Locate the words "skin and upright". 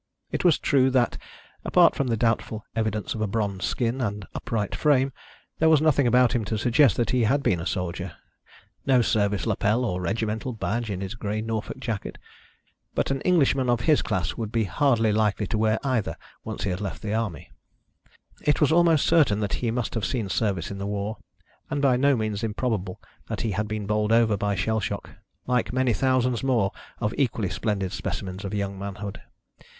3.65-4.73